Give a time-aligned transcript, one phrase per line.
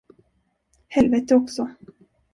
[0.87, 1.69] Helvete också!